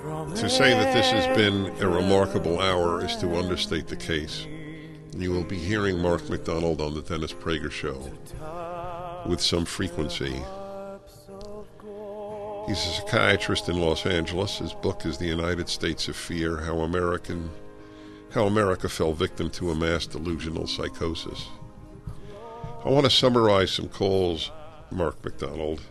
To 0.00 0.48
say 0.48 0.70
that 0.70 0.94
this 0.94 1.10
has 1.10 1.36
been 1.36 1.66
a 1.82 1.86
remarkable 1.86 2.58
hour 2.58 3.04
is 3.04 3.16
to 3.16 3.36
understate 3.36 3.86
the 3.86 3.96
case. 3.96 4.46
You 5.14 5.30
will 5.30 5.44
be 5.44 5.58
hearing 5.58 5.98
Mark 5.98 6.26
McDonald 6.30 6.80
on 6.80 6.94
the 6.94 7.02
Dennis 7.02 7.34
Prager 7.34 7.70
Show 7.70 8.10
with 9.28 9.42
some 9.42 9.66
frequency. 9.66 10.42
He's 12.66 12.78
a 12.78 12.92
psychiatrist 12.94 13.68
in 13.68 13.78
Los 13.78 14.06
Angeles. 14.06 14.58
His 14.58 14.72
book 14.72 15.04
is 15.04 15.18
The 15.18 15.26
United 15.26 15.68
States 15.68 16.08
of 16.08 16.16
Fear 16.16 16.58
How 16.58 16.80
American 16.80 17.50
How 18.30 18.46
America 18.46 18.88
Fell 18.88 19.12
Victim 19.12 19.50
to 19.50 19.70
a 19.70 19.74
Mass 19.74 20.06
Delusional 20.06 20.66
Psychosis. 20.66 21.46
I 22.86 22.88
want 22.88 23.04
to 23.04 23.10
summarize 23.10 23.70
some 23.70 23.88
calls, 23.88 24.50
Mark 24.90 25.22
McDonald. 25.22 25.82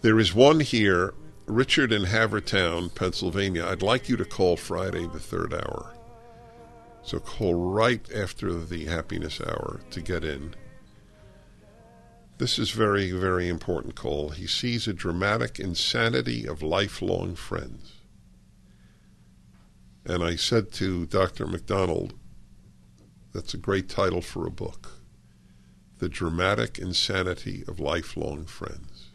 There 0.00 0.18
is 0.18 0.34
one 0.34 0.60
here, 0.60 1.12
Richard 1.48 1.92
in 1.92 2.02
Havertown, 2.02 2.94
Pennsylvania. 2.94 3.66
I'd 3.66 3.80
like 3.80 4.08
you 4.08 4.18
to 4.18 4.24
call 4.26 4.56
Friday 4.58 5.06
the 5.06 5.18
third 5.18 5.54
hour. 5.54 5.94
So 7.02 7.18
call 7.20 7.54
right 7.54 8.06
after 8.14 8.52
the 8.52 8.84
happiness 8.84 9.40
hour 9.40 9.80
to 9.90 10.00
get 10.02 10.24
in. 10.24 10.54
This 12.36 12.58
is 12.58 12.70
very, 12.70 13.12
very 13.12 13.48
important 13.48 13.94
call. 13.94 14.28
He 14.28 14.46
sees 14.46 14.86
a 14.86 14.92
dramatic 14.92 15.58
insanity 15.58 16.46
of 16.46 16.62
lifelong 16.62 17.34
friends. 17.34 17.94
And 20.04 20.22
I 20.22 20.36
said 20.36 20.70
to 20.74 21.06
Dr. 21.06 21.46
McDonald, 21.46 22.12
that's 23.32 23.54
a 23.54 23.58
great 23.58 23.88
title 23.88 24.20
for 24.20 24.46
a 24.46 24.50
book. 24.50 25.00
The 25.98 26.10
Dramatic 26.10 26.78
Insanity 26.78 27.64
of 27.66 27.80
Lifelong 27.80 28.44
Friends. 28.44 29.08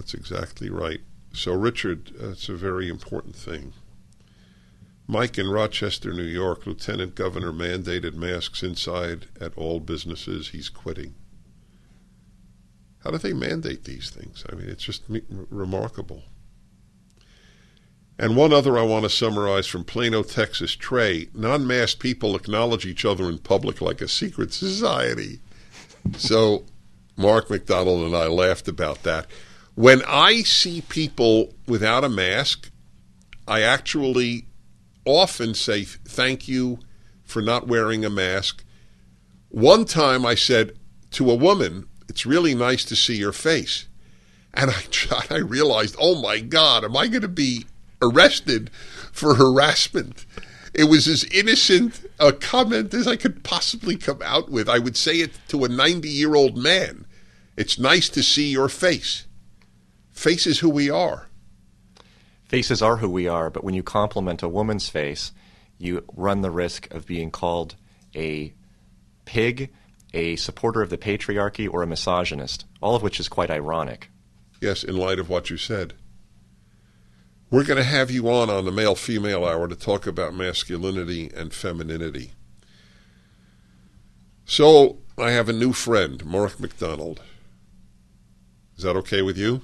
That's 0.00 0.14
exactly 0.14 0.70
right. 0.70 1.02
So, 1.34 1.52
Richard, 1.52 2.12
that's 2.18 2.48
a 2.48 2.54
very 2.54 2.88
important 2.88 3.36
thing. 3.36 3.74
Mike 5.06 5.36
in 5.36 5.50
Rochester, 5.50 6.14
New 6.14 6.22
York, 6.22 6.66
Lieutenant 6.66 7.14
Governor 7.14 7.52
mandated 7.52 8.14
masks 8.14 8.62
inside 8.62 9.26
at 9.38 9.54
all 9.58 9.78
businesses. 9.78 10.48
He's 10.48 10.70
quitting. 10.70 11.16
How 13.04 13.10
do 13.10 13.18
they 13.18 13.34
mandate 13.34 13.84
these 13.84 14.08
things? 14.08 14.42
I 14.50 14.54
mean, 14.54 14.70
it's 14.70 14.84
just 14.84 15.02
remarkable. 15.28 16.22
And 18.18 18.36
one 18.36 18.54
other 18.54 18.78
I 18.78 18.82
want 18.84 19.04
to 19.04 19.10
summarize 19.10 19.66
from 19.66 19.84
Plano, 19.84 20.22
Texas. 20.22 20.74
Trey, 20.76 21.28
non 21.34 21.66
masked 21.66 22.00
people 22.00 22.34
acknowledge 22.34 22.86
each 22.86 23.04
other 23.04 23.28
in 23.28 23.36
public 23.36 23.82
like 23.82 24.00
a 24.00 24.08
secret 24.08 24.54
society. 24.54 25.40
So, 26.16 26.64
Mark 27.18 27.50
McDonald 27.50 28.06
and 28.06 28.16
I 28.16 28.28
laughed 28.28 28.66
about 28.66 29.02
that. 29.02 29.26
When 29.80 30.02
I 30.06 30.42
see 30.42 30.82
people 30.82 31.54
without 31.66 32.04
a 32.04 32.10
mask, 32.10 32.70
I 33.48 33.62
actually 33.62 34.44
often 35.06 35.54
say 35.54 35.84
thank 35.84 36.46
you 36.46 36.80
for 37.24 37.40
not 37.40 37.66
wearing 37.66 38.04
a 38.04 38.10
mask. 38.10 38.62
One 39.48 39.86
time 39.86 40.26
I 40.26 40.34
said 40.34 40.76
to 41.12 41.30
a 41.30 41.34
woman, 41.34 41.88
It's 42.10 42.26
really 42.26 42.54
nice 42.54 42.84
to 42.84 42.94
see 42.94 43.16
your 43.16 43.32
face. 43.32 43.86
And 44.52 44.70
I, 44.70 44.82
I 45.30 45.38
realized, 45.38 45.96
oh 45.98 46.20
my 46.20 46.40
God, 46.40 46.84
am 46.84 46.94
I 46.94 47.06
going 47.06 47.22
to 47.22 47.28
be 47.28 47.64
arrested 48.02 48.70
for 49.12 49.36
harassment? 49.36 50.26
It 50.74 50.90
was 50.90 51.08
as 51.08 51.24
innocent 51.32 52.04
a 52.18 52.34
comment 52.34 52.92
as 52.92 53.08
I 53.08 53.16
could 53.16 53.44
possibly 53.44 53.96
come 53.96 54.20
out 54.22 54.50
with. 54.50 54.68
I 54.68 54.78
would 54.78 54.98
say 54.98 55.20
it 55.20 55.38
to 55.48 55.64
a 55.64 55.70
90 55.70 56.06
year 56.06 56.34
old 56.34 56.58
man. 56.58 57.06
It's 57.56 57.78
nice 57.78 58.10
to 58.10 58.22
see 58.22 58.50
your 58.50 58.68
face. 58.68 59.24
Face 60.12 60.46
is 60.46 60.58
who 60.58 60.68
we 60.68 60.90
are. 60.90 61.28
Faces 62.48 62.82
are 62.82 62.96
who 62.96 63.08
we 63.08 63.28
are, 63.28 63.48
but 63.48 63.62
when 63.62 63.74
you 63.74 63.82
compliment 63.82 64.42
a 64.42 64.48
woman's 64.48 64.88
face, 64.88 65.32
you 65.78 66.04
run 66.14 66.42
the 66.42 66.50
risk 66.50 66.92
of 66.92 67.06
being 67.06 67.30
called 67.30 67.76
a 68.14 68.52
pig, 69.24 69.70
a 70.12 70.36
supporter 70.36 70.82
of 70.82 70.90
the 70.90 70.98
patriarchy, 70.98 71.72
or 71.72 71.82
a 71.82 71.86
misogynist, 71.86 72.66
all 72.80 72.96
of 72.96 73.02
which 73.02 73.20
is 73.20 73.28
quite 73.28 73.50
ironic. 73.50 74.10
Yes, 74.60 74.82
in 74.82 74.96
light 74.96 75.18
of 75.18 75.28
what 75.28 75.48
you 75.48 75.56
said. 75.56 75.94
We're 77.50 77.64
going 77.64 77.78
to 77.78 77.84
have 77.84 78.10
you 78.10 78.28
on 78.28 78.50
on 78.50 78.64
the 78.64 78.72
male 78.72 78.94
female 78.94 79.44
hour 79.44 79.66
to 79.66 79.76
talk 79.76 80.06
about 80.06 80.34
masculinity 80.34 81.30
and 81.34 81.54
femininity. 81.54 82.32
So, 84.44 84.98
I 85.16 85.30
have 85.30 85.48
a 85.48 85.52
new 85.52 85.72
friend, 85.72 86.24
Mark 86.24 86.58
McDonald. 86.58 87.22
Is 88.76 88.82
that 88.82 88.96
okay 88.96 89.22
with 89.22 89.38
you? 89.38 89.62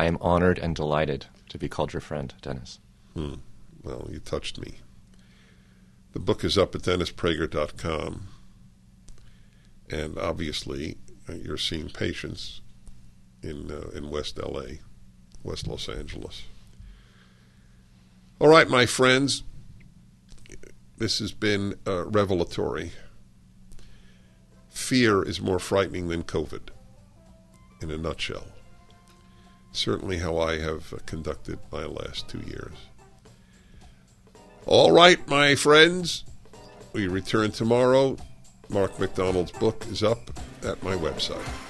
I 0.00 0.06
am 0.06 0.16
honored 0.22 0.58
and 0.58 0.74
delighted 0.74 1.26
to 1.50 1.58
be 1.58 1.68
called 1.68 1.92
your 1.92 2.00
friend, 2.00 2.32
Dennis. 2.40 2.78
Hmm. 3.12 3.34
Well, 3.82 4.08
you 4.10 4.18
touched 4.18 4.58
me. 4.58 4.76
The 6.14 6.18
book 6.18 6.42
is 6.42 6.56
up 6.56 6.74
at 6.74 6.80
dennisprager.com. 6.80 8.28
And 9.90 10.18
obviously, 10.18 10.96
uh, 11.28 11.34
you're 11.34 11.58
seeing 11.58 11.90
patients 11.90 12.62
in, 13.42 13.70
uh, 13.70 13.90
in 13.94 14.08
West 14.08 14.38
LA, 14.38 14.78
West 15.42 15.66
Los 15.66 15.86
Angeles. 15.86 16.44
All 18.38 18.48
right, 18.48 18.70
my 18.70 18.86
friends, 18.86 19.42
this 20.96 21.18
has 21.18 21.32
been 21.32 21.74
uh, 21.86 22.06
revelatory. 22.06 22.92
Fear 24.70 25.24
is 25.24 25.42
more 25.42 25.58
frightening 25.58 26.08
than 26.08 26.22
COVID, 26.22 26.70
in 27.82 27.90
a 27.90 27.98
nutshell 27.98 28.46
certainly 29.72 30.18
how 30.18 30.38
I 30.38 30.58
have 30.58 30.92
uh, 30.92 30.98
conducted 31.06 31.58
my 31.70 31.84
last 31.84 32.28
two 32.28 32.40
years. 32.40 32.74
All 34.66 34.92
right, 34.92 35.26
my 35.28 35.54
friends, 35.54 36.24
we 36.92 37.08
return 37.08 37.50
tomorrow. 37.50 38.16
Mark 38.68 38.98
McDonald's 39.00 39.52
book 39.52 39.84
is 39.90 40.02
up 40.02 40.30
at 40.62 40.82
my 40.82 40.94
website. 40.94 41.69